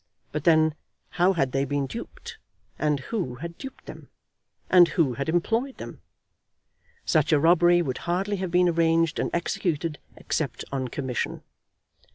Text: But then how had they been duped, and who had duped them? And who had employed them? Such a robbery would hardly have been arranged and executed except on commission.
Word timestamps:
But 0.31 0.45
then 0.45 0.73
how 1.09 1.33
had 1.33 1.51
they 1.51 1.63
been 1.63 1.85
duped, 1.85 2.39
and 2.79 2.99
who 3.13 3.35
had 3.35 3.55
duped 3.59 3.85
them? 3.85 4.09
And 4.67 4.87
who 4.87 5.13
had 5.13 5.29
employed 5.29 5.77
them? 5.77 6.01
Such 7.05 7.31
a 7.31 7.39
robbery 7.39 7.83
would 7.83 7.99
hardly 7.99 8.37
have 8.37 8.49
been 8.49 8.67
arranged 8.69 9.19
and 9.19 9.29
executed 9.31 9.99
except 10.17 10.65
on 10.71 10.87
commission. 10.87 11.43